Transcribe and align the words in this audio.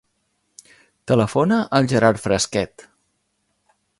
Telefona 1.11 1.59
al 1.79 1.91
Gerard 1.93 2.23
Frasquet. 2.25 2.89